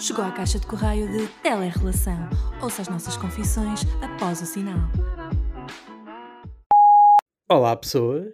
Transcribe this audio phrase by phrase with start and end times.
[0.00, 2.16] Chegou à caixa de correio de Telerrelação.
[2.62, 4.78] Ouça as nossas confissões após o sinal.
[7.46, 8.32] Olá, pessoas.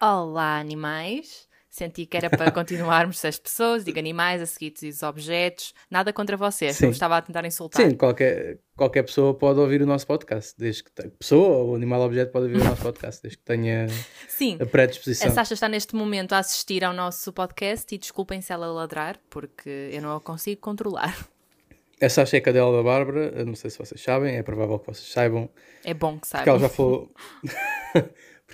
[0.00, 1.48] Olá, animais.
[1.68, 5.74] Senti que era para continuarmos as pessoas, digo animais, a seguir os objetos.
[5.90, 6.84] Nada contra vocês, Sim.
[6.84, 7.84] não estava a tentar insultar.
[7.84, 10.54] Sim, qualquer, qualquer pessoa pode ouvir o nosso podcast.
[10.58, 13.86] Desde que te- pessoa ou animal objeto pode ouvir o nosso podcast, desde que tenha
[14.26, 14.56] Sim.
[14.60, 15.28] a predisposição.
[15.28, 19.18] A Sasha está neste momento a assistir ao nosso podcast e desculpem se ela ladrar,
[19.28, 21.14] porque eu não a consigo controlar.
[22.00, 25.12] Essa achei a cadela da Bárbara, não sei se vocês sabem, é provável que vocês
[25.12, 25.50] saibam,
[25.84, 26.54] É bom que porque saibam.
[26.54, 27.12] ela já falou.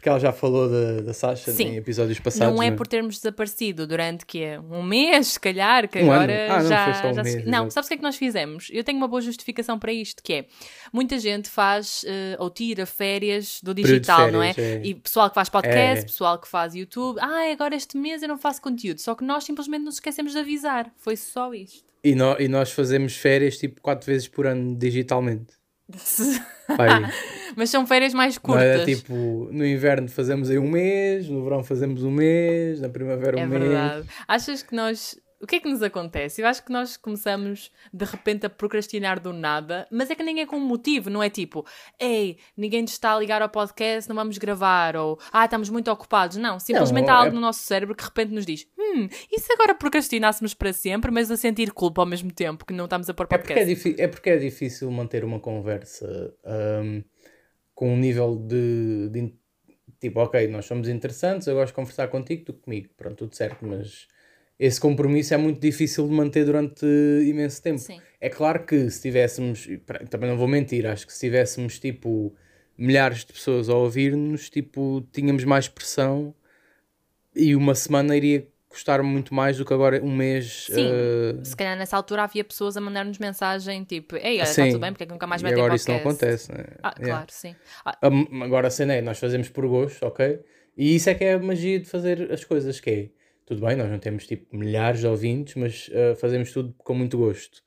[0.07, 1.65] porque ela já falou da, da Sasha Sim.
[1.71, 2.55] em episódios passados.
[2.55, 2.77] Não é né?
[2.77, 6.69] por termos desaparecido durante que é um mês, se calhar, que Um agora Ah, não,
[6.69, 6.85] já.
[6.85, 7.73] foi só um já se- mês, Não, exato.
[7.73, 8.69] sabes o que é que nós fizemos?
[8.73, 10.47] Eu tenho uma boa justificação para isto, que é
[10.93, 14.53] muita gente faz eh, ou tira férias do digital, não é?
[14.55, 14.89] férias, é.
[14.91, 16.07] E pessoal que faz podcast, É.
[16.07, 19.01] pessoal que faz YouTube, ah, agora este mês eu não faço conteúdo.
[19.01, 20.93] Só que nós simplesmente nos esquecemos de avisar.
[20.99, 21.85] Foi só isto.
[22.05, 25.56] E, nó- e nós fazemos férias tipo quatro vezes por ano digitalmente.
[26.77, 26.89] Pai,
[27.57, 28.81] Mas são férias mais não curtas.
[28.81, 33.37] é tipo, no inverno fazemos aí um mês, no verão fazemos um mês, na primavera
[33.37, 33.63] um É mês.
[33.63, 34.07] verdade.
[34.27, 35.17] Achas que nós.
[35.41, 36.41] O que é que nos acontece?
[36.41, 40.41] Eu acho que nós começamos de repente a procrastinar do nada, mas é que nem
[40.41, 41.65] é com um motivo, não é tipo,
[42.01, 45.91] ei, ninguém nos está a ligar ao podcast, não vamos gravar, ou ah, estamos muito
[45.91, 46.39] ocupados.
[46.39, 49.09] Não, simplesmente Não, há é- algo no nosso cérebro que de repente nos diz, hum,
[49.31, 52.85] e se agora procrastinássemos para sempre, mas a sentir culpa ao mesmo tempo que não
[52.85, 54.03] estamos a pôr É porque é, podcast?
[54.03, 57.03] é porque é difícil manter uma conversa ahm,
[57.75, 59.35] com um nível de, de
[60.01, 63.67] tipo, ok, nós somos interessantes, eu gosto de conversar contigo, tu comigo, pronto, tudo certo,
[63.67, 64.09] mas
[64.59, 66.85] esse compromisso é muito difícil de manter durante
[67.27, 67.79] imenso tempo.
[67.79, 68.01] Sim.
[68.21, 69.69] É claro que se tivéssemos,
[70.11, 72.35] também não vou mentir, acho que se tivéssemos tipo
[72.79, 76.35] milhares de pessoas a ouvir-nos, tipo, tínhamos mais pressão
[77.35, 80.67] e uma semana iria custar muito mais do que agora um mês.
[80.71, 80.87] Sim.
[81.41, 84.79] ah, Se calhar nessa altura havia pessoas a mandar-nos mensagem tipo, ei, olha, está tudo
[84.79, 85.91] bem, porque é que nunca mais vai ter agora podcast?
[85.91, 86.65] isso não acontece, né?
[86.83, 87.15] Ah, Yeah.
[87.17, 87.55] claro, sim.
[87.85, 87.99] Ah,
[88.45, 90.41] Agora a cena é, nós fazemos por gosto, ok?
[90.77, 93.09] E isso é que é a magia de fazer as coisas, que é,
[93.47, 97.17] tudo bem, nós não temos tipo milhares de ouvintes, mas ah, fazemos tudo com muito
[97.17, 97.63] gosto.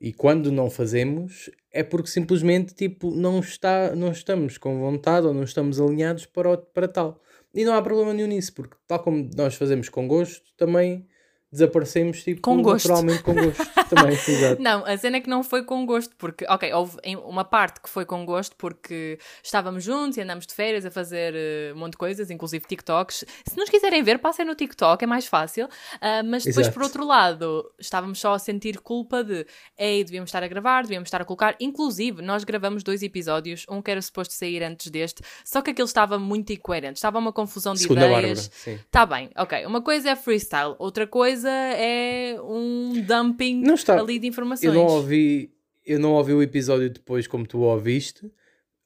[0.00, 5.34] E quando não fazemos, é porque simplesmente tipo, não, está, não estamos com vontade ou
[5.34, 7.22] não estamos alinhados para, para tal.
[7.54, 11.06] E não há problema nenhum nisso, porque tal como nós fazemos com gosto, também
[11.52, 12.88] desaparecemos tipo, Com gosto.
[12.88, 13.64] naturalmente com gosto.
[13.90, 14.62] também, exato.
[14.62, 17.88] Não, a cena é que não foi com gosto, porque, ok, houve uma parte que
[17.88, 21.92] foi com gosto porque estávamos juntos e andamos de férias a fazer eh, um monte
[21.92, 23.24] de coisas, inclusive TikToks.
[23.48, 25.68] Se nos quiserem ver, passem no TikTok, é mais fácil.
[26.00, 26.74] Ah, mas depois, Exato.
[26.74, 29.44] por outro lado, estávamos só a sentir culpa de,
[29.76, 31.56] ei, devíamos estar a gravar, devíamos estar a colocar.
[31.58, 35.88] Inclusive, nós gravamos dois episódios, um que era suposto sair antes deste, só que aquele
[35.88, 38.50] estava muito incoerente, estava uma confusão de Segundo a Bárbara, ideias.
[38.52, 38.78] sim.
[38.90, 39.66] Tá bem, ok.
[39.66, 44.64] Uma coisa é freestyle, outra coisa é um dumping ali de informações.
[44.64, 45.50] Eu não ouvi,
[45.84, 48.30] eu não ouvi o episódio depois como tu o ouviste,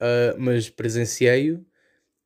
[0.01, 1.65] ah, mas presenciei-o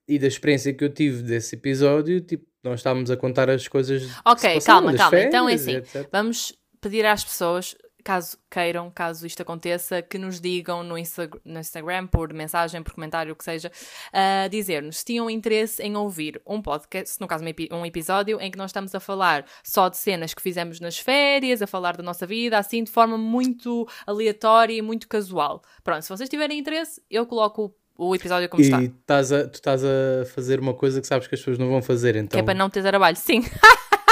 [0.07, 4.09] e da experiência que eu tive desse episódio, tipo, nós estávamos a contar as coisas.
[4.25, 5.21] Ok, passaram, calma, calma.
[5.21, 6.09] Então é assim, etc.
[6.11, 7.77] vamos pedir às pessoas,
[8.09, 12.95] caso queiram, caso isto aconteça, que nos digam no, Insta- no Instagram, por mensagem, por
[12.95, 13.71] comentário, o que seja,
[14.11, 18.51] a dizer-nos se tinham interesse em ouvir um podcast, no caso um, um episódio, em
[18.51, 22.03] que nós estamos a falar só de cenas que fizemos nas férias, a falar da
[22.03, 25.63] nossa vida, assim, de forma muito aleatória e muito casual.
[25.85, 28.81] Pronto, se vocês tiverem interesse, eu coloco o, episódio como está.
[28.81, 31.69] E estás a, tu estás a fazer uma coisa que sabes que as pessoas não
[31.69, 32.39] vão fazer, então.
[32.39, 33.19] Que é para não ter trabalho.
[33.19, 33.45] Sim,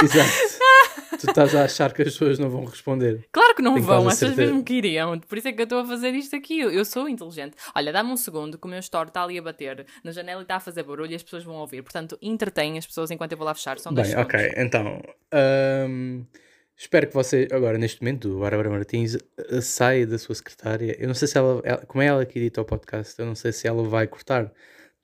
[0.03, 0.29] Exato.
[1.19, 3.25] tu estás a achar que as pessoas não vão responder.
[3.31, 4.51] Claro que não Tenho vão, quase a as pessoas certeza.
[4.51, 5.19] mesmo que iriam.
[5.19, 6.59] Por isso é que eu estou a fazer isto aqui.
[6.59, 7.55] Eu, eu sou inteligente.
[7.75, 10.43] Olha, dá-me um segundo que o meu store está ali a bater na janela e
[10.43, 11.81] está a fazer barulho e as pessoas vão ouvir.
[11.81, 13.79] Portanto, entretém as pessoas enquanto eu vou lá fechar.
[13.79, 14.41] São dois Bem, segundos.
[14.41, 15.01] ok, então.
[15.31, 16.23] ahm,
[16.75, 20.95] espero que você, agora neste momento, a Bárbara Martins eh, saia da sua secretária.
[20.99, 23.35] Eu não sei se ela, ela- como é ela que edita o podcast, eu não
[23.35, 24.51] sei se ela vai cortar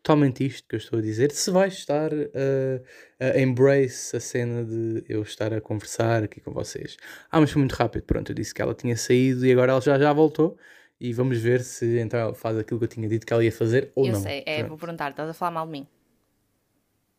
[0.04, 2.82] totalmente isto que eu estou a dizer, se vai estar eh,
[3.20, 6.98] a embrace a cena de eu estar a conversar aqui com vocês.
[7.32, 9.80] Ah, mas foi muito rápido, pronto, eu disse que ela tinha saído e agora ela
[9.82, 10.58] já, já voltou.
[11.00, 13.52] E vamos ver se então ela faz aquilo que eu tinha dito que ela ia
[13.52, 14.22] fazer ou Eu não.
[14.22, 14.70] sei, é, Pronto.
[14.70, 15.88] vou perguntar, estás a falar mal de mim?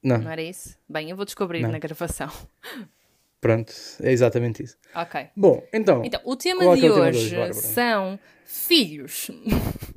[0.03, 0.77] Não, Não era isso?
[0.89, 1.71] Bem, eu vou descobrir Não.
[1.73, 2.31] na gravação.
[3.41, 3.73] pronto,
[4.03, 4.77] é exatamente isso.
[4.95, 5.29] Ok.
[5.35, 9.31] Bom, então, Então, o tema é de é o tema de hoje hoje, são filhos.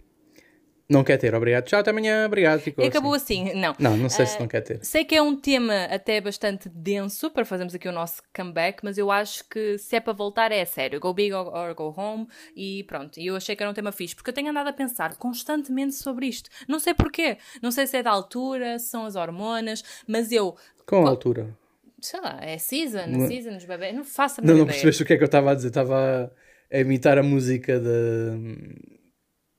[0.89, 1.65] não quer ter, obrigado.
[1.65, 2.59] Tchau, até amanhã, obrigado.
[2.61, 3.49] Ficou E acabou assim.
[3.49, 3.75] assim, não.
[3.77, 4.79] Não, não sei se não quer ter.
[4.85, 8.97] Sei que é um tema até bastante denso para fazermos aqui o nosso comeback, mas
[8.97, 10.99] eu acho que se é para voltar é sério.
[10.99, 13.19] Go big or, go home e pronto.
[13.19, 15.95] E eu achei que era um tema fixe, porque eu tenho andado a pensar constantemente
[15.95, 16.49] sobre isto.
[16.67, 17.37] Não sei porquê.
[17.61, 20.55] Não sei se é da altura, se são as hormonas, mas eu,
[20.85, 21.49] Com a altura.
[21.99, 25.03] sei lá, é season, Não- a season dos bebés, não faço a Não, não percebeste
[25.03, 25.67] o que é que eu estava a dizer.
[25.67, 26.31] Estava
[26.71, 27.89] a imitar a música da,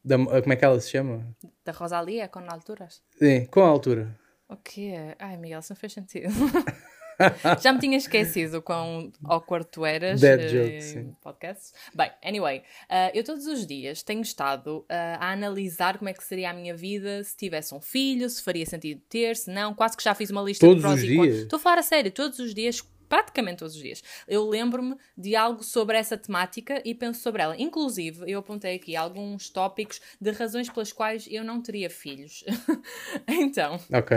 [0.08, 0.16] da.
[0.40, 1.26] Como é que ela se chama?
[1.64, 3.02] Da Rosalia, com alturas.
[3.18, 4.18] Sim, com a altura.
[4.48, 4.94] O quê?
[5.18, 6.28] Ai, Miguel, isso não fez sentido.
[7.60, 11.16] Já me tinha esquecido quão awkward tu eras Dead eh, joke, em sim.
[11.20, 11.74] podcasts.
[11.92, 14.84] Bem, anyway, uh, eu todos os dias tenho estado uh,
[15.18, 18.64] a analisar como é que seria a minha vida se tivesse um filho, se faria
[18.64, 19.74] sentido ter, se não.
[19.74, 21.36] Quase que já fiz uma lista Todos de prós os e dias?
[21.38, 22.82] Estou a falar a sério, todos os dias.
[23.08, 24.02] Praticamente todos os dias.
[24.26, 27.54] Eu lembro-me de algo sobre essa temática e penso sobre ela.
[27.58, 32.44] Inclusive, eu apontei aqui alguns tópicos de razões pelas quais eu não teria filhos.
[33.28, 34.16] então, Ok.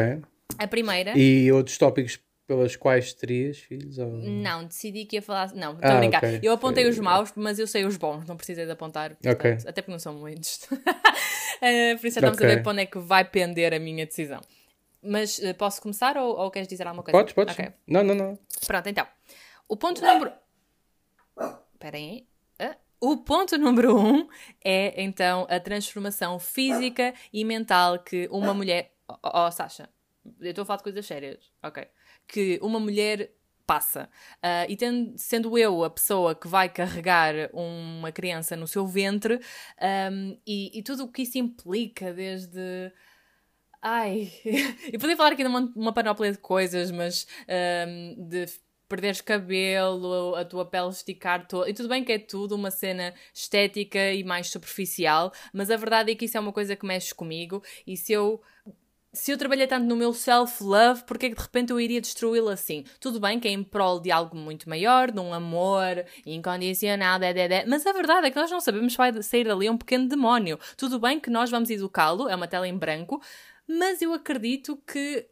[0.57, 1.17] a primeira.
[1.17, 3.97] E outros tópicos pelas quais terias filhos?
[3.97, 4.07] Ou...
[4.09, 5.53] Não, decidi que ia falar.
[5.53, 6.17] Não, estou Ah, a brincar.
[6.23, 6.39] ok.
[6.43, 9.15] Eu apontei os Eh, maus, mas eu sei os bons, não precisei de apontar.
[9.15, 10.67] Portanto, Até porque não são muitos.
[11.63, 12.45] Eh, por isso já estamos Ok.
[12.47, 14.41] a ver para onde é que vai pender a minha decisão.
[15.03, 17.17] Mas eh, posso começar ou, ou queres dizer alguma coisa?
[17.17, 17.53] Podes, podes.
[17.57, 17.73] Ok.
[17.87, 18.39] Não, não, não.
[18.67, 19.07] Pronto, então.
[19.67, 20.31] O ponto número.
[21.73, 22.27] Espera aí.
[22.59, 24.27] Ah, O ponto número um
[24.63, 28.93] é então a transformação física e mental que uma mulher.
[29.07, 29.89] Oh, oh, Sasha,
[30.39, 31.87] eu estou a falar de coisas sérias, ok?
[32.27, 33.31] Que uma mulher
[33.65, 34.09] passa.
[34.41, 39.39] Ah, e tendo- sendo eu a pessoa que vai carregar uma criança no seu ventre
[39.79, 42.91] ahm, e, e tudo o que isso implica, desde.
[43.81, 44.31] Ai,
[44.93, 48.45] eu podia falar aqui de uma, uma panóplia de coisas, mas ahm, de
[48.87, 51.69] perderes cabelo, a tua pele esticar toda.
[51.69, 56.11] E tudo bem que é tudo uma cena estética e mais superficial, mas a verdade
[56.11, 58.41] é que isso é uma coisa que mexe comigo e se eu.
[59.13, 62.47] Se eu trabalhei tanto no meu self-love, porque é que de repente eu iria destruí-lo
[62.47, 62.85] assim?
[62.97, 67.33] Tudo bem que é em prol de algo muito maior, de um amor incondicional, dé,
[67.33, 69.77] dé, dé, mas a verdade é que nós não sabemos se vai sair dali um
[69.77, 70.57] pequeno demónio.
[70.77, 73.21] Tudo bem que nós vamos educá-lo, é uma tela em branco,
[73.67, 75.27] mas eu acredito que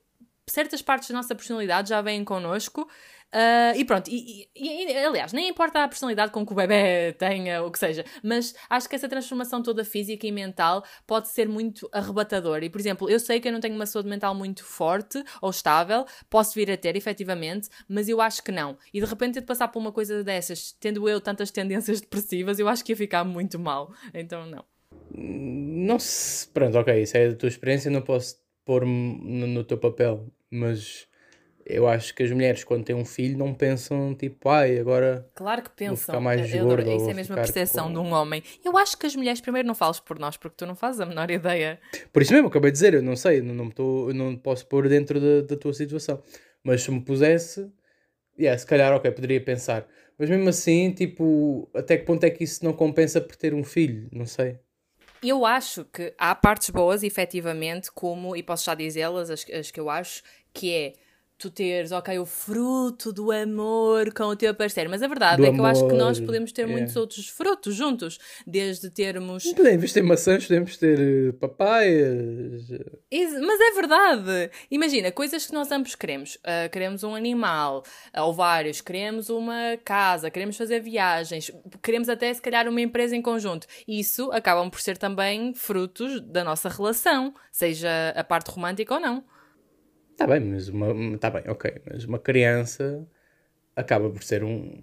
[0.49, 2.89] certas partes da nossa personalidade já vêm connosco.
[3.31, 7.13] ah, e pronto, e, e- e, aliás, nem importa a personalidade com que o bebê
[7.19, 11.47] tenha, ou que seja, mas acho que essa transformação toda física e mental pode ser
[11.47, 12.65] muito arrebatadora.
[12.65, 15.51] E, por exemplo, eu sei que eu não tenho uma saúde mental muito forte ou
[15.51, 18.75] estável, posso vir a ter, efetivamente, mas eu acho que não.
[18.93, 22.57] E de repente ter de passar por uma coisa dessas, tendo eu tantas tendências depressivas,
[22.59, 23.93] eu acho que ia ficar muito mal.
[24.13, 24.69] Então, não.
[25.21, 26.48] Não se.
[26.50, 31.07] Pronto, ok, isso é da tua experiência, não posso pôr-me no, teu papel, mas
[31.66, 35.30] eu acho que as mulheres, quando têm um filho, não pensam tipo, ai, agora.
[35.36, 35.98] Claro que pensam.
[35.98, 38.44] ficar mais Eu- gorda Isso é vou mesmo a ficar percepção com- de um homem.
[38.63, 41.06] Eu acho que as mulheres, primeiro, não falas por nós, porque tu não fazes a
[41.06, 41.80] menor ideia.
[42.13, 44.66] Por isso mesmo, acabei de dizer, eu não sei, não, não, tô, eu não posso
[44.68, 46.21] pôr dentro da, da tua situação,
[46.63, 47.71] mas se me pusesse,
[48.38, 49.88] yeah, se calhar, ok, poderia pensar,
[50.18, 53.63] mas mesmo assim, tipo, até que ponto é que isso não compensa por ter um
[53.63, 54.07] filho?
[54.12, 54.57] Não sei.
[55.21, 59.80] Eu acho que há partes boas, efetivamente, como, e posso já dizê-las, as, as que
[59.80, 60.24] eu acho,
[60.54, 60.94] que é
[61.39, 64.89] tu teres, ok, o fruto do amor com o teu parceiro.
[64.89, 66.77] Mas a verdade Do é que eu acho que nós amor, podemos ter yeah.
[66.77, 69.45] muitos outros frutos juntos, desde termos.
[69.53, 72.69] Podemos ter maçãs, podemos ter eh, papaias.
[73.09, 74.51] Is- Mas é verdade!
[74.69, 76.38] Imagina, coisas que nós ambos queremos.
[76.44, 77.83] Ah, queremos um animal,
[78.13, 78.81] ah, ou vários.
[78.81, 81.51] Queremos uma casa, queremos fazer viagens,
[81.81, 83.65] queremos até, se calhar, uma empresa em conjunto.
[83.88, 89.24] Isso acabam por ser também frutos da nossa relação, seja a parte romântica ou não.
[90.19, 91.18] Tá bem, mas uma.
[91.18, 93.07] Tá bem, ok, mas uma criança
[93.75, 94.81] acaba por ser um.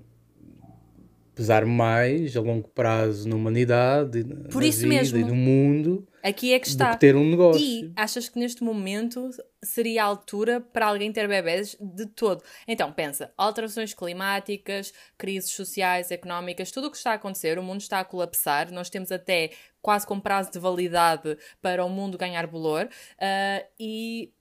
[1.34, 5.18] pesar mais a longo prazo na humanidade, Por na isso vida mesmo.
[5.18, 6.92] e no mundo Aqui é que do está.
[6.94, 7.60] que ter um negócio.
[7.62, 9.28] E achas que neste momento
[9.62, 12.42] seria a altura para alguém ter bebés de todo?
[12.66, 17.80] Então, pensa, alterações climáticas, crises sociais, económicas, tudo o que está a acontecer, o mundo
[17.82, 19.50] está a colapsar, nós temos até
[19.82, 22.88] quase com prazo de validade para o mundo ganhar valor
[23.20, 24.32] ah, e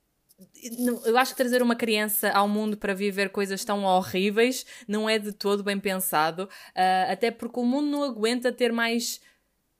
[1.05, 5.17] eu acho que trazer uma criança ao mundo para viver coisas tão horríveis não é
[5.17, 9.21] de todo bem pensado, ah, até porque o mundo não aguenta ter mais,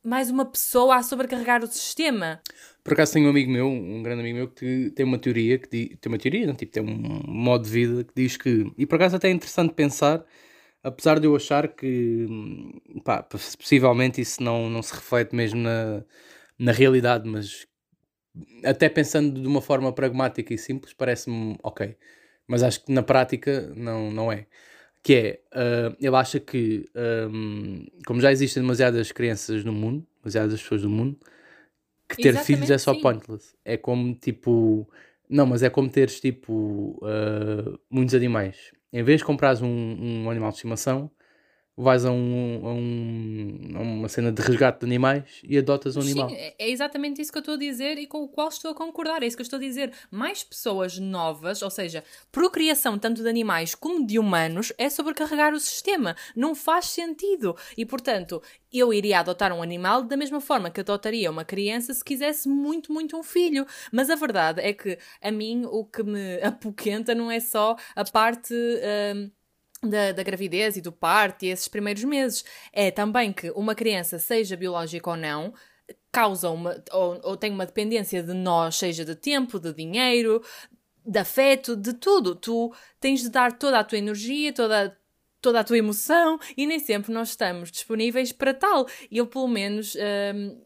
[0.03, 2.41] mais uma pessoa a sobrecarregar o sistema.
[2.83, 5.67] Por acaso tenho um amigo meu, um grande amigo meu, que tem uma teoria que
[5.67, 8.95] tem uma teoria, não, tipo, tem um modo de vida que diz que, e por
[8.95, 10.23] acaso até é interessante pensar,
[10.83, 15.59] apesar de eu achar que hum, pá, poss- possivelmente isso não, não se reflete mesmo
[15.61, 16.03] na,
[16.59, 17.65] na realidade, mas
[18.63, 21.95] até pensando de uma forma pragmática e simples, parece-me ok.
[22.47, 24.45] Mas acho que na prática não, não é.
[25.03, 26.85] Que é, ah, ele acha que,
[27.31, 31.17] hum, como já existem demasiadas crianças no mundo, demasiadas pessoas no mundo,
[32.09, 33.01] que ter Exatamente, filhos é só sim.
[33.01, 33.55] pointless.
[33.63, 34.87] É como tipo.
[35.27, 38.71] Não, mas é como teres tipo ah, muitos animais.
[38.91, 41.11] Em vez de comprares um, um animal de estimação,
[41.77, 46.01] vais a, um, a, um, a uma cena de resgate de animais e adotas um
[46.01, 46.29] Sim, animal.
[46.31, 48.75] é é exatamente isso que eu estou a dizer e com o qual estou a
[48.75, 49.21] concordar.
[49.21, 49.91] É isso que eu estou a dizer.
[50.09, 55.59] Mais pessoas novas, ou seja, procriação tanto de animais como de humanos, é sobrecarregar o
[55.59, 56.15] sistema.
[56.35, 57.55] Não faz sentido.
[57.77, 58.41] E, portanto,
[58.71, 62.91] eu iria adotar um animal da mesma forma que adotaria uma criança se quisesse muito,
[62.91, 63.65] muito um filho.
[63.91, 68.03] Mas a verdade é que a mim o que me apoquenta não é só a
[68.05, 68.53] parte.
[68.53, 69.29] hum,
[69.87, 72.43] da, da gravidez e do parto e esses primeiros meses.
[72.71, 75.53] É também que uma criança, seja biológica ou não,
[76.11, 80.41] causa uma ou, ou tem uma dependência de nós, seja de tempo, de dinheiro,
[81.05, 82.35] de afeto, de tudo.
[82.35, 84.97] Tu tens de dar toda a tua energia, toda,
[85.41, 88.87] toda a tua emoção e nem sempre nós estamos disponíveis para tal.
[89.11, 89.95] Eu, pelo menos.
[90.33, 90.64] hum,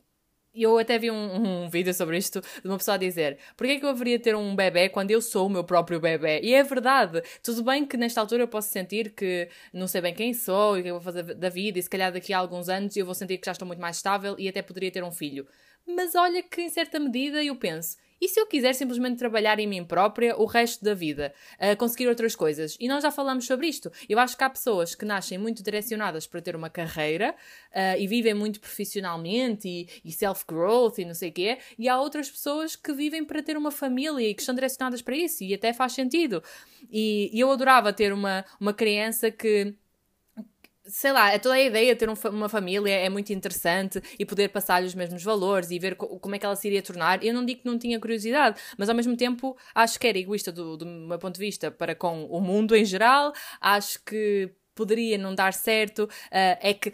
[0.53, 3.79] eu até vi um, um vídeo sobre isto de uma pessoa a dizer porque é
[3.79, 6.41] que eu haveria de ter um bebê quando eu sou o meu próprio bebê?
[6.41, 7.21] E é verdade.
[7.43, 10.81] Tudo bem que nesta altura eu posso sentir que não sei bem quem sou e
[10.81, 13.05] o que eu vou fazer da vida e se calhar daqui a alguns anos eu
[13.05, 15.47] vou sentir que já estou muito mais estável e até poderia ter um filho.
[15.87, 19.67] Mas olha que em certa medida eu penso e se eu quiser simplesmente trabalhar em
[19.67, 21.33] mim própria o resto da vida,
[21.77, 22.75] conseguir outras coisas?
[22.79, 23.91] E nós já falamos sobre isto.
[24.07, 27.35] Eu acho que há pessoas que nascem muito direcionadas para ter uma carreira
[27.73, 31.99] ah, e vivem muito profissionalmente e, e self-growth e não sei o quê, e há
[31.99, 35.53] outras pessoas que vivem para ter uma família e que estão direcionadas para isso e
[35.53, 36.43] até faz sentido.
[36.91, 39.73] E, e eu adorava ter uma, uma criança que
[40.89, 44.49] sei lá, toda a ideia de ter um uma família é muito interessante e poder
[44.49, 47.23] passar-lhe os mesmos valores e ver co- como é que ela se iria tornar.
[47.23, 50.51] Eu não digo que não tinha curiosidade, mas ao mesmo tempo acho que era egoísta
[50.51, 53.31] do, do meu ponto de vista para com o mundo em geral.
[53.61, 56.09] Acho que poderia não dar certo.
[56.31, 56.91] ah, é que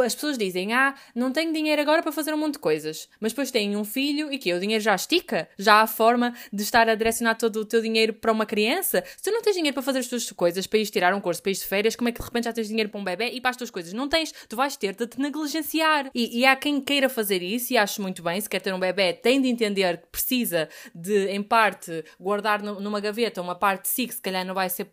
[0.00, 3.32] as pessoas dizem, ah, não tenho dinheiro agora para fazer um monte de coisas, mas
[3.32, 5.48] depois têm um filho e que o dinheiro já estica?
[5.58, 9.02] Já há forma de estar a direcionar todo o teu dinheiro para uma criança?
[9.16, 11.42] Se tu não tens dinheiro para fazer as tuas coisas, para ires tirar um curso,
[11.42, 13.30] para ires de férias, como é que de repente já tens dinheiro para um bebê
[13.30, 13.92] e para as tuas coisas?
[13.92, 16.10] Não tens, tu vais ter de te negligenciar.
[16.14, 18.80] E, e há quem queira fazer isso e acho muito bem, se quer ter um
[18.80, 23.82] bebê, tem de entender que precisa de, em parte, guardar nu- numa gaveta uma parte
[23.82, 24.88] de si que se calhar não vai ser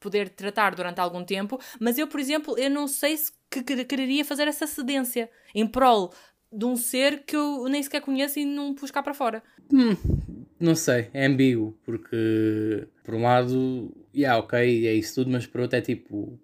[0.00, 3.84] poder tratar durante algum tempo, mas eu, por exemplo, eu não sei se que que-
[3.84, 6.12] quereria fazer essa cedência em prol
[6.52, 9.42] de um ser que eu nem sequer conheço e não pus cá para fora.
[10.58, 15.60] Não sei, é ambíguo, porque por um lado, yeah, ok, é isso tudo, mas por
[15.60, 16.38] outro é tipo,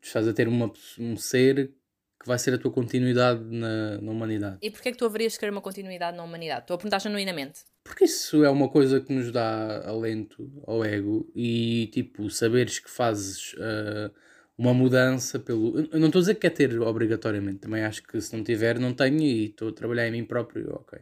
[0.00, 1.72] tu estás a ter uma, um ser
[2.20, 4.58] que vai ser a tua continuidade na, na humanidade.
[4.62, 6.62] E porquê é que tu haverias de querer uma continuidade na humanidade?
[6.62, 7.60] Estou a perguntar genuinamente.
[7.86, 12.90] Porque isso é uma coisa que nos dá alento ao ego e tipo, saberes que
[12.90, 14.10] fazes ah,
[14.58, 15.78] uma mudança pelo.
[15.78, 18.78] Eu não estou a dizer que quer ter obrigatoriamente, também acho que se não tiver,
[18.78, 20.98] não tenho e estou a trabalhar em mim próprio, ok.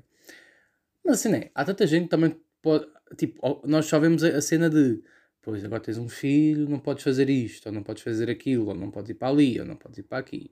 [1.05, 1.51] Mas assim, né?
[1.55, 2.87] Há tanta gente que também pode.
[3.17, 5.03] Tipo, nós só vemos a cena de.
[5.43, 8.75] Pois agora tens um filho, não podes fazer isto, ou não podes fazer aquilo, ou
[8.75, 10.51] não podes ir para ali, ou não podes ir para aqui.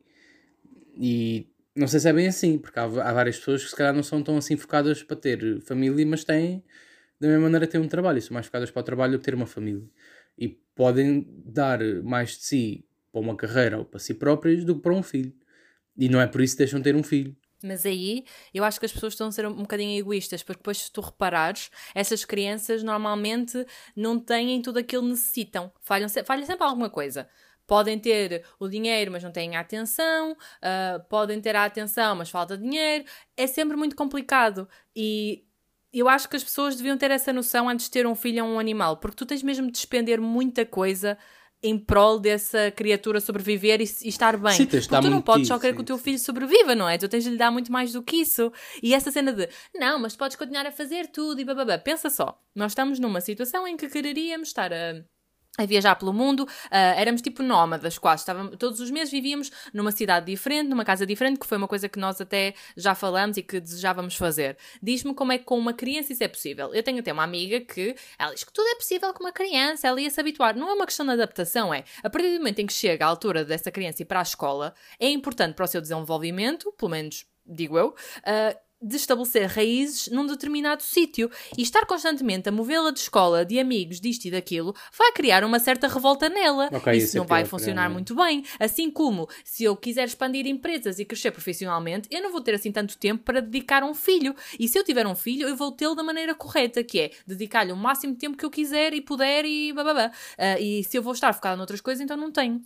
[0.97, 3.95] E não sei se é bem assim, porque há, há várias pessoas que se calhar
[3.95, 6.63] não são tão assim focadas para ter família, mas têm
[7.21, 9.25] da mesma maneira ter um trabalho, e são mais focadas para o trabalho do que
[9.25, 9.89] ter uma família.
[10.37, 14.83] E podem dar mais de si para uma carreira ou para si próprias do que
[14.83, 15.33] para um filho.
[15.97, 17.37] E não é por isso que deixam de ter um filho.
[17.63, 20.79] Mas aí eu acho que as pessoas estão a ser um bocadinho egoístas, porque depois,
[20.79, 23.65] se tu reparares, essas crianças normalmente
[23.95, 25.73] não têm tudo aquilo que necessitam.
[25.81, 27.29] Falham, se- falha sempre alguma coisa.
[27.67, 30.37] Podem ter o dinheiro, mas não têm a atenção.
[30.61, 33.05] ah, podem ter a atenção, mas falta dinheiro.
[33.37, 34.69] É sempre muito complicado.
[34.95, 35.45] E
[35.93, 38.53] eu acho que as pessoas deviam ter essa noção antes de ter um filho ou
[38.53, 41.19] um animal, porque tu tens mesmo de despender muita coisa
[41.63, 44.53] em prol dessa criatura sobreviver e, e estar bem.
[44.53, 46.75] Sim, tens porque tu não muito podes só querer sim, que o teu filho sobreviva,
[46.75, 46.99] não é?
[46.99, 48.53] Tu tens de lhe dar muito mais do que isso.
[48.83, 51.79] E essa cena de não, mas podes continuar a fazer tudo e bababá.
[51.79, 55.05] Pensa só, nós estamos numa situação em que quereríamos estar a.
[55.59, 58.23] A viajar pelo mundo, ah, éramos tipo nómadas quase.
[58.23, 61.91] Estávamos, todos os meses vivíamos numa cidade diferente, numa casa diferente, que foi uma coisa
[61.91, 64.57] que nós até já falamos e que desejávamos fazer.
[64.83, 66.73] Diz-me como é que com uma criança isso é possível.
[66.73, 69.87] Eu tenho até uma amiga que ela diz que tudo é possível com uma criança,
[69.87, 70.57] ela ia se habituar.
[70.57, 71.85] Não é uma questão de adaptação, é.
[72.03, 74.73] A partir do momento em que chega a altura dessa criança ir para a escola,
[74.99, 77.95] é importante para o seu desenvolvimento, pelo menos digo eu,
[78.25, 83.59] ah, de estabelecer raízes num determinado sítio e estar constantemente a movê-la de escola, de
[83.59, 86.69] amigos, disto e daquilo, vai criar uma certa revolta nela.
[86.73, 88.45] Ok, Isso isso é não vai pior, funcionar muito bem.
[88.59, 92.73] Assim como se eu quiser expandir empresas e crescer profissionalmente, eu não vou ter assim
[92.73, 94.35] tanto tempo para dedicar a um filho.
[94.59, 97.73] E se eu tiver um filho, eu vou tê-lo da maneira correta, que é dedicar-lhe
[97.73, 100.11] o máximo de tempo que eu quiser e puder e bababá.
[100.39, 102.63] Ah, e se eu vou estar focada noutras coisas, então não tenho.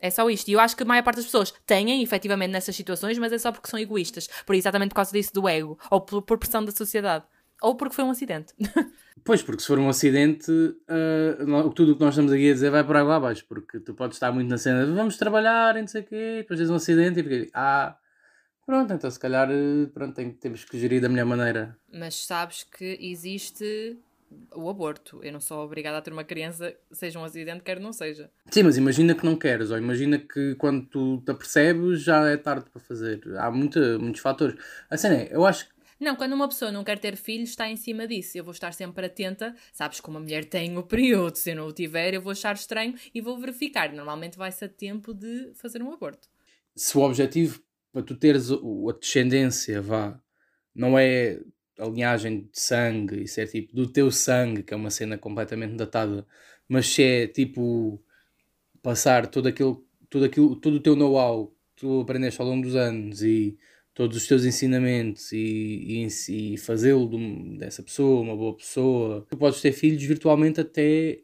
[0.00, 0.48] É só isto.
[0.48, 3.38] E eu acho que a maior parte das pessoas têm, efetivamente, nessas situações, mas é
[3.38, 4.28] só porque são egoístas.
[4.46, 5.78] Por exatamente por causa disso do ego.
[5.90, 7.24] Ou por, por pressão da sociedade.
[7.62, 8.54] Ou porque foi um acidente.
[9.22, 12.70] Pois, porque se for um acidente, uh, tudo o que nós estamos aqui a dizer
[12.70, 15.80] vai por água abaixo, porque tu podes estar muito na cena de vamos trabalhar e
[15.82, 17.96] não sei o quê, depois tens um acidente e fica ah,
[18.64, 21.76] pronto, então se calhar eh, pronto, tem- temos que gerir da melhor maneira.
[21.92, 23.98] Mas sabes que existe
[24.54, 25.20] o aborto.
[25.22, 28.30] Eu não sou obrigada a ter uma criança, seja um acidente, quer não seja.
[28.50, 32.36] Sim, mas imagina que não queres, ou imagina que quando tu te apercebes já é
[32.36, 33.20] tarde para fazer.
[33.38, 34.56] Há muita, muitos fatores.
[34.88, 37.68] A cena é, eu acho que Não, quando uma pessoa não quer ter filhos, está
[37.68, 38.38] em cima disso.
[38.38, 39.54] Eu vou estar sempre atenta.
[39.72, 41.36] Sabes que uma mulher tem o período.
[41.36, 43.92] Se eu não o tiver, eu vou achar estranho e vou verificar.
[43.92, 46.28] Normalmente vai-se a tempo de fazer um aborto.
[46.74, 47.60] se o objetivo
[47.92, 50.18] para tu teres a descendência, vá,
[50.74, 51.40] não é
[51.80, 55.74] a linhagem de sangue, isso é tipo do teu sangue, que é uma cena completamente
[55.74, 56.26] datada,
[56.68, 58.02] mas se é tipo
[58.82, 62.76] passar todo aquilo, todo aquilo, todo o teu know-how que tu aprendeste ao longo dos
[62.76, 63.58] anos e
[63.94, 69.36] todos os teus ensinamentos e, e, e fazê-lo de dessa pessoa, uma boa pessoa, tu
[69.36, 71.20] podes ter filhos virtualmente até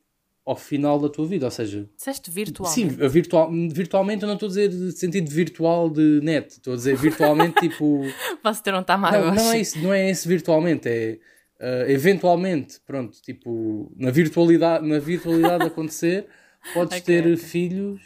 [0.47, 2.75] ao final da tua vida, ou seja, Disseste virtualmente.
[2.95, 6.97] Sim, virtual, virtualmente eu não estou a dizer sentido virtual de net, estou a dizer
[6.97, 8.03] virtualmente tipo.
[8.43, 11.19] Posso ter um tá não, não é isso, não é esse virtualmente, é
[11.59, 16.27] ah, eventualmente, pronto, tipo, na virtualidade, na virtualidade acontecer,
[16.73, 17.37] podes Ok, ter ok.
[17.37, 18.01] filhos.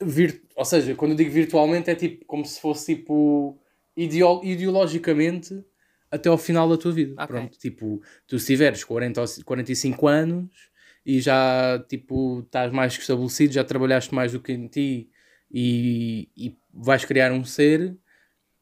[0.00, 3.56] Vir, ou seja, quando eu digo virtualmente é tipo como se fosse tipo
[3.96, 5.64] ideo- ideologicamente
[6.10, 7.14] até ao final da tua vida.
[7.14, 7.26] Ok.
[7.26, 10.71] Pronto, tipo, tu se tiveres 40 ou 45 anos
[11.04, 15.10] e já tipo estás mais que estabelecido, já trabalhaste mais do que em ti
[15.50, 17.96] e, e vais criar um ser,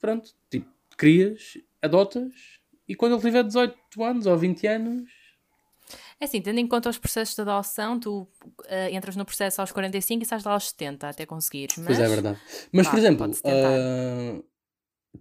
[0.01, 2.33] pronto, tipo, crias, adotas
[2.89, 5.11] e quando ele tiver 18 anos ou 20 anos,
[6.21, 8.29] É assim, tendo em conta os processos de adoção, tu
[8.67, 11.77] eh, entras no processo aos 45 e sais lá aos 70 até conseguires.
[11.79, 11.87] Mas...
[11.87, 12.39] pois é verdade.
[12.73, 14.43] Mas por exemplo, ah,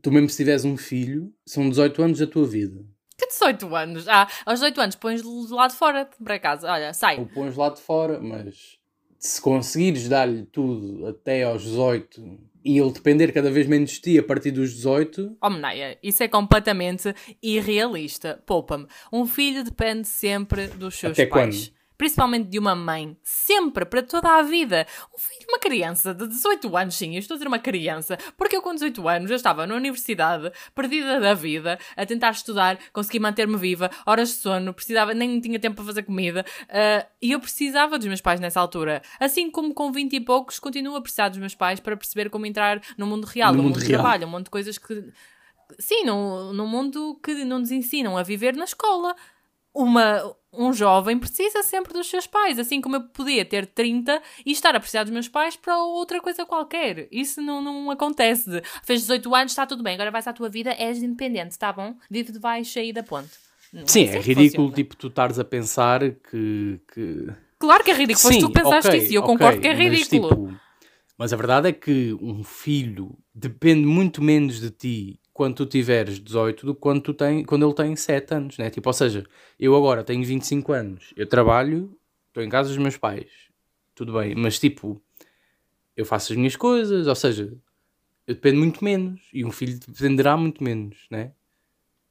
[0.01, 2.85] tu mesmo se tiveres um filho, são 18 anos da tua vida.
[3.19, 4.07] Que 18 anos?
[4.07, 6.71] Ah, aos 18 anos pões-lo de lá de fora para casa.
[6.71, 7.19] Olha, sai.
[7.19, 8.77] O pões lá de fora, mas
[9.19, 14.17] se conseguires dar-lhe tudo até aos 18 e ele depender cada vez menos de ti
[14.17, 18.41] a partir dos 18, Oh, Meneia, isso é completamente irrealista.
[18.45, 18.87] Poupa-me.
[19.11, 21.67] Um filho depende sempre dos seus Até pais.
[21.67, 21.78] quando?
[21.99, 23.17] Principalmente de uma mãe.
[23.21, 24.87] Sempre, para toda a vida.
[25.13, 28.55] Um filho, uma criança de 18 anos, sim, eu estou a dizer uma criança, porque
[28.55, 33.19] eu com 18 anos eu estava na universidade, perdida da vida, a tentar estudar, consegui
[33.19, 37.39] manter-me viva, horas de sono, precisava, nem tinha tempo para fazer comida, ah, e eu
[37.41, 39.01] precisava dos meus pais nessa altura.
[39.19, 42.45] Assim como com 20 e poucos, continuo a precisar dos meus pais para perceber como
[42.45, 44.01] entrar no mundo real, No no, mundo mundo, de real.
[44.01, 45.03] trabalho, um monte de coisas que
[45.77, 49.15] Sim, num, num mundo que não nos ensinam a viver na escola.
[49.73, 54.51] Uma, um jovem precisa sempre dos seus pais, assim como eu podia ter 30 e
[54.51, 57.07] estar a precisar dos meus pais para outra coisa qualquer.
[57.11, 58.61] Isso não, não acontece.
[58.83, 61.95] Fez 18 anos, está tudo bem, agora vais à tua vida, és independente, está bom?
[62.09, 63.29] Vive de baixo aí da ponte.
[63.71, 64.75] Não sim, assim é que ridículo funciona.
[64.75, 67.27] tipo tu estares a pensar que, que...
[67.59, 69.67] Claro que é ridículo, foste tu que pensaste ok, isso e eu ok, concordo que
[69.67, 70.29] é mas, ridículo.
[70.29, 70.59] tipo,
[71.15, 76.19] mas a verdade é que um filho depende muito menos de ti quando tu tiveres
[76.19, 78.69] 18 do que quando, tu tem, quando ele tem 7 anos, né?
[78.69, 79.25] Tipo, ou seja,
[79.57, 81.97] eu agora tenho 25 anos, eu trabalho,
[82.27, 83.29] estou em casa dos meus pais,
[83.95, 85.01] tudo bem, mas tipo,
[85.95, 87.57] eu faço as minhas coisas, ou seja,
[88.27, 91.31] eu dependo muito menos e um filho dependerá muito menos, né?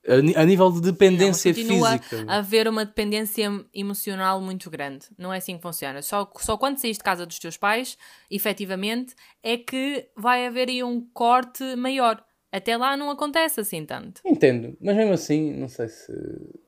[0.07, 2.33] A, a nível de dependência Não, mas continua física.
[2.33, 5.05] a haver uma dependência emocional muito grande.
[5.19, 6.01] Não é assim que funciona.
[6.01, 7.99] Só, só quando saís de casa dos teus pais,
[8.31, 12.25] efetivamente, é que vai haver aí um corte maior.
[12.51, 14.23] Até lá não acontece assim tanto.
[14.25, 16.13] Entendo, mas mesmo assim, não sei se.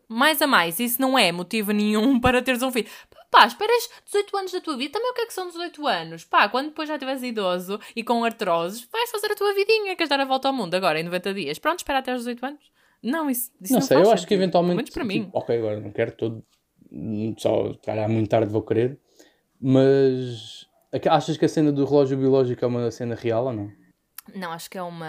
[0.08, 2.88] Mais a mais, isso não é motivo nenhum para teres um filho.
[3.30, 6.24] Pá, esperas 18 anos da tua vida, também o que é que são 18 anos?
[6.24, 10.10] Pá, quando depois já estiveres idoso e com artroses, vais fazer a tua vidinha, queres
[10.10, 11.58] dar a volta ao mundo agora em 90 dias.
[11.58, 12.60] Pronto, espera até aos 18 anos.
[13.02, 14.76] Não, isso, isso não, não sei, eu acho que eventualmente.
[14.76, 15.24] Menos para mim.
[15.24, 16.44] tipo, ok, agora não quero todo.
[17.38, 18.98] Só, calhar, muito tarde vou querer.
[19.60, 20.66] Mas.
[21.08, 23.70] Achas que a cena do relógio biológico é uma cena real ou não?
[24.34, 25.06] Não, acho que é uma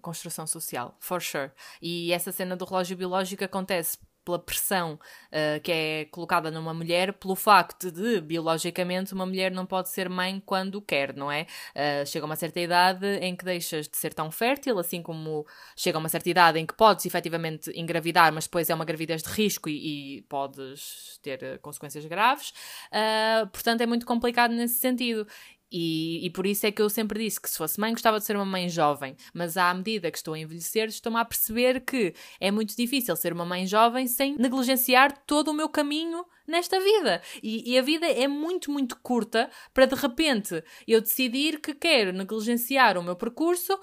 [0.00, 1.50] construção social, for sure.
[1.80, 7.12] E essa cena do relógio biológico acontece pela pressão uh, que é colocada numa mulher,
[7.14, 11.46] pelo facto de, biologicamente, uma mulher não pode ser mãe quando quer, não é?
[11.74, 15.98] Uh, chega uma certa idade em que deixas de ser tão fértil, assim como chega
[15.98, 19.68] uma certa idade em que podes efetivamente engravidar, mas depois é uma gravidez de risco
[19.68, 22.50] e, e podes ter uh, consequências graves.
[22.90, 25.26] Uh, portanto, é muito complicado nesse sentido.
[25.72, 28.26] E, e por isso é que eu sempre disse que se fosse mãe gostava de
[28.26, 32.14] ser uma mãe jovem, mas à medida que estou a envelhecer estou-me a perceber que
[32.38, 37.22] é muito difícil ser uma mãe jovem sem negligenciar todo o meu caminho nesta vida.
[37.42, 42.12] E, e a vida é muito, muito curta para de repente eu decidir que quero
[42.12, 43.78] negligenciar o meu percurso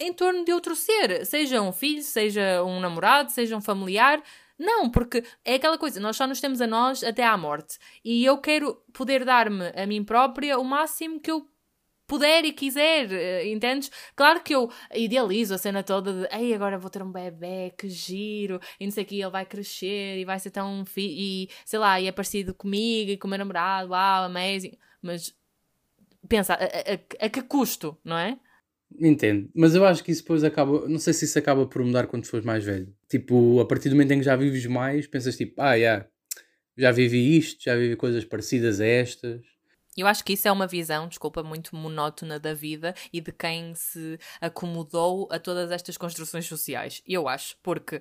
[0.00, 4.22] em torno de outro ser, seja um filho, seja um namorado, seja um familiar.
[4.58, 7.78] Não, porque é aquela coisa, nós só nos temos a nós até à morte.
[8.04, 11.48] E eu quero poder dar-me a mim própria o máximo que eu
[12.08, 13.90] puder e quiser, eh, entendes?
[14.16, 17.88] Claro que eu idealizo a cena toda de ei, agora vou ter um bebê, que
[17.88, 21.02] giro, e não sei o que, ele vai crescer e vai ser tão fi
[21.46, 24.76] e sei lá, e é parecido comigo e com o meu namorado, uau, amazing.
[25.02, 25.34] Mas
[26.28, 28.38] pensa, a, a, a que custo, não é?
[28.98, 32.06] Entendo, mas eu acho que isso depois acaba, não sei se isso acaba por mudar
[32.06, 32.96] quando fores mais velho.
[33.08, 36.06] Tipo, a partir do momento em que já vives mais, pensas tipo, ah, yeah,
[36.76, 39.57] já vivi isto, já vivi coisas parecidas a estas
[40.00, 43.74] eu acho que isso é uma visão, desculpa, muito monótona da vida e de quem
[43.74, 47.02] se acomodou a todas estas construções sociais.
[47.06, 48.00] Eu acho, porque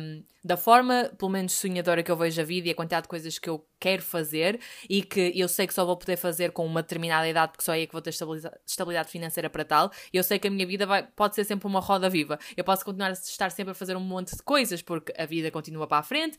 [0.00, 3.08] um, da forma, pelo menos sonhadora que eu vejo a vida e a quantidade de
[3.08, 6.66] coisas que eu quero fazer e que eu sei que só vou poder fazer com
[6.66, 10.22] uma determinada idade, porque só aí é que vou ter estabilidade financeira para tal, eu
[10.22, 12.38] sei que a minha vida vai, pode ser sempre uma roda viva.
[12.56, 15.50] Eu posso continuar a estar sempre a fazer um monte de coisas, porque a vida
[15.50, 16.36] continua para a frente,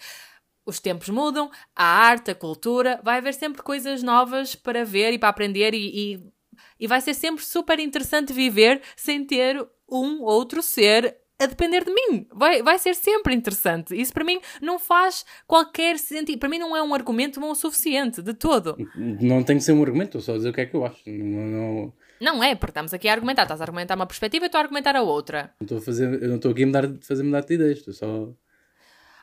[0.65, 5.19] os tempos mudam, a arte, a cultura, vai haver sempre coisas novas para ver e
[5.19, 6.23] para aprender e, e,
[6.79, 11.93] e vai ser sempre super interessante viver sem ter um outro ser a depender de
[11.93, 12.25] mim.
[12.31, 13.99] Vai, vai ser sempre interessante.
[13.99, 16.39] Isso para mim não faz qualquer sentido.
[16.39, 18.77] Para mim não é um argumento bom o suficiente, de todo.
[18.95, 21.01] Não tem que ser um argumento, só dizer o que é que eu acho.
[21.05, 21.93] Não, não...
[22.21, 23.43] não é, porque estamos aqui a argumentar.
[23.43, 25.53] Estás a argumentar uma perspectiva e estou a argumentar a outra.
[25.59, 27.93] Não estou a fazer, eu não estou aqui a mudar, fazer mudar de ideias, estou
[27.93, 28.33] só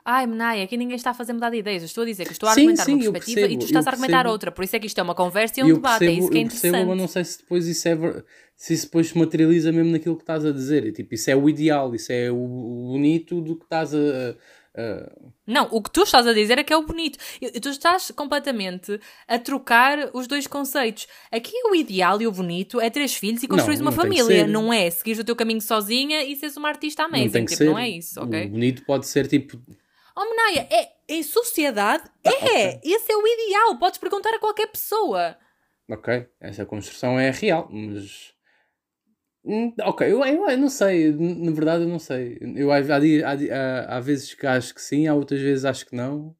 [0.05, 1.83] ai, Menai, aqui ninguém está a fazer mudar de ideias.
[1.83, 3.67] Eu estou a dizer que estou a argumentar sim, sim, uma perspectiva percebo, e tu
[3.67, 4.51] estás a argumentar outra.
[4.51, 6.01] Por isso é que isto é uma conversa e um eu debate.
[6.01, 6.73] Percebo, é isso que é interessante.
[6.73, 7.97] Percebo, mas não sei se depois isso é
[8.61, 10.85] se isso depois se materializa mesmo naquilo que estás a dizer.
[10.85, 14.37] E, tipo, isso é o ideal, isso é o bonito do que estás a.
[14.75, 15.33] Uh...
[15.47, 17.19] Não, o que tu estás a dizer é que é o bonito.
[17.41, 21.09] Tu estás completamente a trocar os dois conceitos.
[21.33, 24.91] Aqui o ideal e o bonito é teres filhos e construir uma família, não é
[24.91, 27.25] seguir o teu caminho sozinha e seres uma artista amazing.
[27.25, 27.71] Não, tem que tipo, ser.
[27.71, 28.45] não é isso, ok?
[28.45, 29.59] O bonito pode ser tipo
[30.51, 32.37] Menaya, é, em sociedade, ah, é.
[32.37, 32.81] Okay.
[32.85, 33.79] Esse é o ideal.
[33.79, 35.37] Podes perguntar a qualquer pessoa.
[35.89, 38.35] Ok, essa construção é real, mas.
[39.45, 42.39] Hum, ok, eu, eu, eu, não sei, na verdade eu não sei.
[42.57, 45.97] Eu, há, há, há, há vezes que acho que sim, há outras vezes acho que
[45.97, 46.37] não.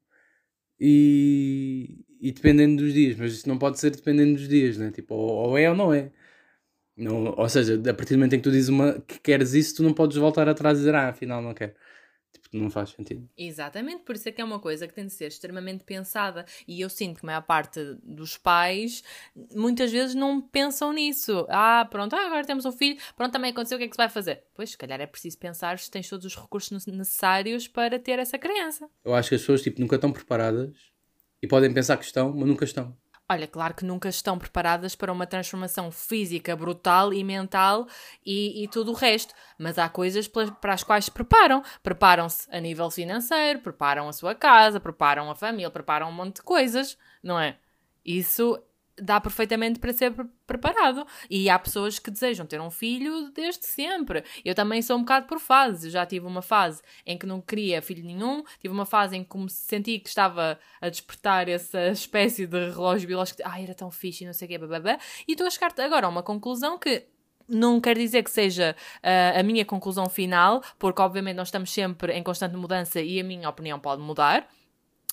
[0.79, 4.91] E, e dependendo dos dias, mas isso não pode ser dependendo dos dias, né?
[4.91, 6.11] Tipo, ou, ou é ou não é.
[6.95, 9.77] Não, ou seja, a partir do momento em que tu dizes uma, que queres isso,
[9.77, 11.73] tu não podes voltar atrás e dizer, ah, afinal não quero.
[12.31, 13.29] Tipo, não faz sentido.
[13.37, 16.45] Exatamente, por isso é que é uma coisa que tem de ser extremamente pensada.
[16.67, 19.03] E eu sinto que a maior parte dos pais
[19.53, 21.45] muitas vezes não pensam nisso.
[21.49, 23.97] Ah, pronto, ah, agora temos um filho, pronto, também aconteceu, o que é que se
[23.97, 24.43] vai fazer?
[24.53, 28.37] Pois, se calhar é preciso pensar se tens todos os recursos necessários para ter essa
[28.37, 28.89] criança.
[29.03, 30.75] Eu acho que as pessoas tipo, nunca estão preparadas
[31.41, 32.95] e podem pensar que estão, mas nunca estão.
[33.31, 37.87] Olha, claro que nunca estão preparadas para uma transformação física brutal e mental
[38.25, 41.63] e, e tudo o resto, mas há coisas para as quais se preparam.
[41.81, 46.41] Preparam-se a nível financeiro, preparam a sua casa, preparam a família, preparam um monte de
[46.41, 47.55] coisas, não é?
[48.03, 48.61] Isso
[49.01, 50.13] dá perfeitamente para ser
[50.45, 51.05] preparado.
[51.29, 54.23] E há pessoas que desejam ter um filho desde sempre.
[54.45, 55.91] Eu também sou um bocado por fases.
[55.91, 59.37] Já tive uma fase em que não queria filho nenhum, tive uma fase em que
[59.49, 64.23] senti que estava a despertar essa espécie de relógio biológico de, ah, era tão fixe
[64.23, 64.97] e não sei o quê, bababá.
[65.27, 67.05] E estou a chegar agora a uma conclusão que
[67.47, 72.13] não quer dizer que seja uh, a minha conclusão final, porque obviamente nós estamos sempre
[72.13, 74.47] em constante mudança e a minha opinião pode mudar.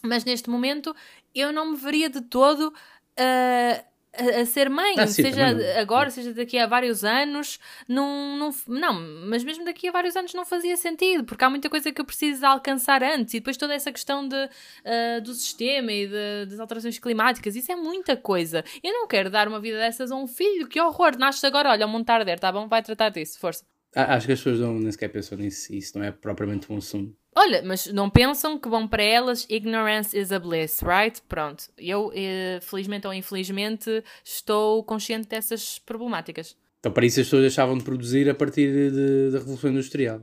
[0.02, 0.94] Mas neste momento
[1.34, 2.72] eu não me veria de todo
[3.18, 8.50] a, a, ser mãe, ah, sim, seja agora, seja daqui a vários anos, não, não,
[8.66, 12.00] não, mas mesmo daqui a vários anos não fazia sentido, porque há muita coisa que
[12.00, 16.46] eu preciso alcançar antes, e depois toda essa questão de, uh, do sistema e de,
[16.50, 18.64] das alterações climáticas, isso é muita coisa.
[18.82, 21.86] Eu não quero dar uma vida dessas a um filho, que horror, nasce agora, olha,
[21.86, 22.66] mundo está tá bom?
[22.66, 23.64] Vai tratar disso, força.
[23.94, 27.16] Acho que as pessoas não, nem sequer pensam nisso, isso não é propriamente um assunto
[27.40, 31.22] Olha, mas não pensam que vão para elas ignorance is a bliss, right?
[31.28, 31.70] Pronto.
[31.78, 36.56] Eu, eh, felizmente ou infelizmente, estou consciente dessas problemáticas.
[36.80, 38.90] Então, para isso as pessoas deixavam de produzir a partir
[39.30, 40.20] da Revolução Industrial,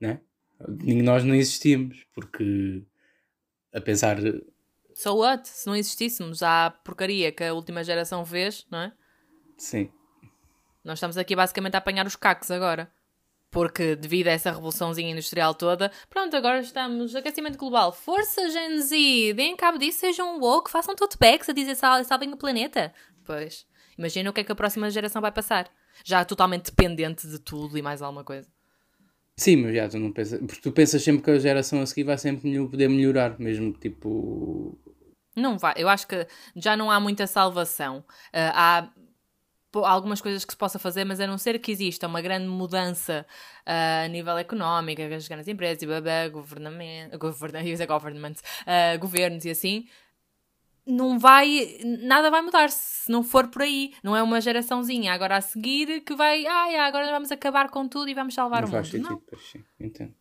[0.00, 0.20] né?
[1.04, 2.82] Nós não existíamos, porque
[3.72, 4.16] a pensar.
[4.94, 5.48] So what?
[5.48, 8.92] Se não existíssemos, há porcaria que a última geração fez, não é?
[9.56, 9.92] Sim.
[10.82, 12.90] Nós estamos aqui basicamente a apanhar os cacos agora
[13.52, 17.92] porque devido a essa revoluçãozinha industrial toda, pronto, agora estamos aquecimento global.
[17.92, 22.32] Força Gen Z, deem cabo disso, sejam woke, façam tote bags a dizer sal, salvem
[22.32, 22.92] o planeta.
[23.24, 25.70] Pois, imagina o que é que a próxima geração vai passar.
[26.02, 28.48] Já totalmente dependente de tudo e mais alguma coisa.
[29.36, 32.04] Sim, mas já tu não pensas, porque tu pensas sempre que a geração a seguir
[32.04, 34.78] vai sempre poder melhorar, mesmo tipo.
[35.36, 37.98] Não vai, eu acho que já não há muita salvação.
[37.98, 38.88] Uh, há
[39.74, 43.26] algumas coisas que se possa fazer, mas a não ser que exista uma grande mudança
[43.64, 48.34] ah, a nível económico, as grandes empresas e babá, governamento, govern, government,
[48.66, 49.86] ah, governos e assim,
[50.86, 53.94] não vai, nada vai mudar se não for por aí.
[54.02, 57.86] Não é uma geraçãozinha agora a seguir que vai, ah, yeah, agora vamos acabar com
[57.86, 58.84] tudo e vamos salvar não o mundo.
[58.84, 59.38] sentido, Não.
[59.38, 60.14] sim, entendo.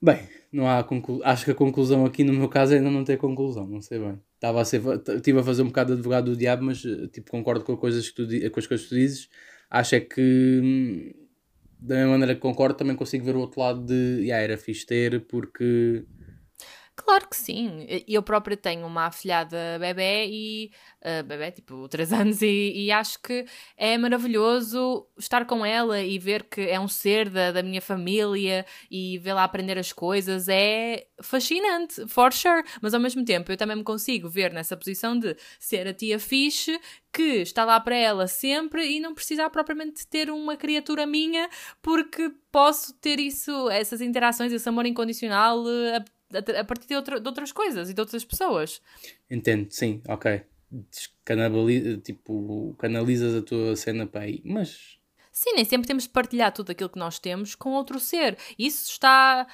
[0.00, 1.20] Bem, não há conclu...
[1.24, 4.20] acho que a conclusão aqui no meu caso ainda não tem conclusão, não sei bem.
[4.44, 4.82] Estava a ser,
[5.16, 8.10] estive a fazer um bocado de advogado do diabo, mas eh, tipo, concordo com, coisas
[8.10, 9.30] que tu, com as coisas que tu dizes.
[9.70, 11.10] Acho é que hum,
[11.80, 14.84] da mesma maneira que concordo, também consigo ver o outro lado de yeah, era fixe
[14.84, 16.04] ter, porque
[17.04, 17.86] Claro que sim.
[18.08, 20.70] Eu própria tenho uma afilhada bebê e
[21.02, 23.44] uh, bebê, tipo, 3 anos, e, e acho que
[23.76, 28.64] é maravilhoso estar com ela e ver que é um ser da, da minha família
[28.90, 30.48] e vê-la aprender as coisas.
[30.48, 32.64] É fascinante, for sure.
[32.80, 36.18] Mas ao mesmo tempo eu também me consigo ver nessa posição de ser a tia
[36.18, 36.80] fixe
[37.12, 41.48] que está lá para ela sempre e não precisar propriamente ter uma criatura minha
[41.80, 45.62] porque posso ter isso, essas interações, esse amor incondicional
[45.96, 48.80] a a, partir de, outra, de, outras coisas e de outras pessoas.
[49.30, 50.42] Entendo, sim, ok.
[51.24, 54.98] Canabali tipo, canalizas a tua cena para aí, mas.
[55.30, 58.38] Sim, nem sempre temos de partilhar tudo aquilo que nós temos com outro ser.
[58.58, 59.46] Isso está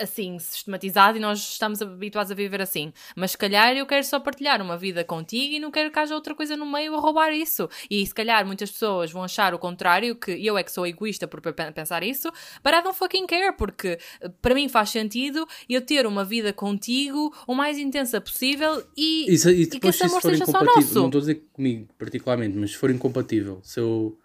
[0.00, 2.92] assim, sistematizado e nós estamos habituados a viver assim.
[3.14, 6.14] Mas se calhar eu quero só partilhar uma vida contigo e não quero que haja
[6.14, 7.68] outra coisa no meio a roubar isso.
[7.90, 11.28] E se calhar muitas pessoas vão achar o contrário, que eu é que sou egoísta
[11.28, 11.40] por
[11.72, 12.30] pensar isso,
[12.64, 13.98] but I don't fucking care, porque
[14.40, 19.50] para mim faz sentido eu ter uma vida contigo o mais intensa possível e, Isso,
[19.50, 20.94] e, e que esse amor seja só nosso.
[20.94, 24.18] Não estou a dizer comigo particularmente, mas se for incompatível, se eu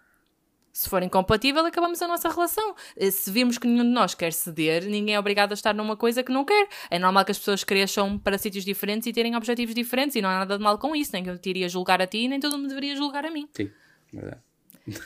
[0.74, 2.74] se for incompatível, acabamos a nossa relação.
[3.12, 6.20] Se vimos que nenhum de nós quer ceder, ninguém é obrigado a estar numa coisa
[6.24, 6.66] que não quer.
[6.90, 10.28] É normal que as pessoas cresçam para sítios diferentes e terem objetivos diferentes, e não
[10.28, 11.12] há nada de mal com isso.
[11.12, 13.48] Nem que eu te iria julgar a ti, nem todo mundo deveria julgar a mim.
[13.52, 13.70] Sim,
[14.12, 14.40] verdade.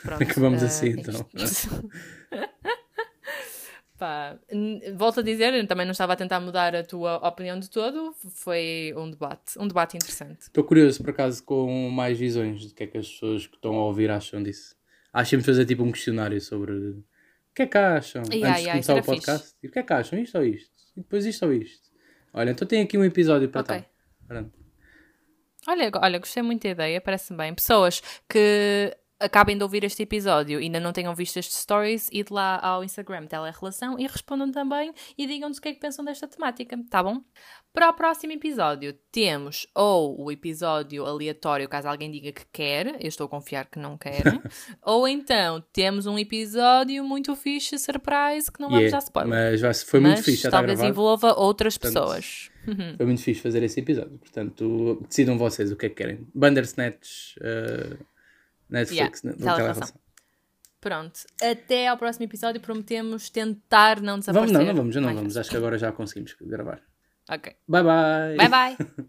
[0.02, 1.28] Pronto, Acabamos uh, assim, então.
[3.98, 4.38] Pá,
[4.94, 8.14] volto a dizer, eu também não estava a tentar mudar a tua opinião de todo,
[8.30, 10.42] foi um debate, um debate interessante.
[10.42, 13.74] Estou curioso, por acaso, com mais visões de que é que as pessoas que estão
[13.74, 14.77] a ouvir acham disso.
[15.20, 17.04] Achamos fazer tipo um questionário sobre o
[17.54, 19.54] que é que acham Yeah, antes yeah, de começar o isso era podcast.
[19.62, 20.18] E o que é que acham?
[20.18, 20.70] Isto ou isto?
[20.96, 21.88] E depois isto ou isto?
[22.32, 23.76] Olha, então tem aqui um episódio para Ok.
[23.76, 23.84] tal.
[24.28, 24.58] Pronto.
[25.66, 27.52] Olha, olha, gostei muito da ideia, parece-me bem.
[27.54, 32.32] Pessoas que acabem de ouvir este episódio e ainda não tenham visto estes stories, ide
[32.32, 36.28] lá ao Instagram Telerrelação e respondam também e digam-nos o que é que pensam desta
[36.28, 37.20] temática, tá bom?
[37.72, 43.08] Para o próximo episódio temos ou o episódio aleatório, caso alguém diga que quer, eu
[43.08, 44.40] estou a confiar que não querem,
[44.82, 49.30] ou então temos um episódio muito fixe, surprise, que não vamos Yeah, dar spoiler.
[49.30, 52.50] Mas vai- foi muito Mas fixe, já está talvez envolva outras Portanto, pessoas.
[52.96, 54.18] Foi muito fixe fazer esse episódio.
[54.18, 56.26] Portanto, decidam vocês o que é que querem.
[56.34, 57.98] Bandersnatch, uh,
[58.70, 60.00] Netflix, Yeah, yeah, telerrelação.
[60.80, 64.58] Pronto, até ao próximo episódio prometemos tentar não Vamos, desaparecer.
[64.58, 65.36] não, não vamos, não Ai, vamos.
[65.36, 66.80] Acho que agora já conseguimos gravar.
[67.28, 67.56] Ok.
[67.66, 68.36] Bye bye.
[68.36, 69.06] Bye bye.